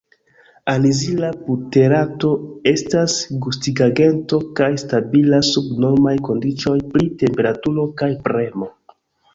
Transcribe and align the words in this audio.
Anizila 0.71 1.27
buterato 1.49 2.31
estas 2.71 3.19
gustigagento 3.47 4.41
kaj 4.61 4.71
stabila 4.87 5.43
sub 5.51 5.69
normaj 5.87 6.17
kondiĉoj 6.31 6.79
pri 6.97 7.11
temperaturo 7.25 7.89
kaj 8.03 8.15
premo. 8.29 8.75